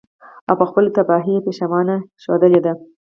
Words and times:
او 0.49 0.53
په 0.59 0.65
خپلو 0.69 0.89
تباهيو 0.97 1.37
ئې 1.39 1.45
پښېمانه 1.47 1.95
ښودلے 2.21 2.59
شي. 2.65 2.73